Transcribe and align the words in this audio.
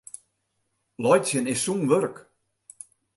Laitsjen 1.03 1.47
is 1.53 1.59
sûn 1.63 1.81
wurk. 1.89 2.15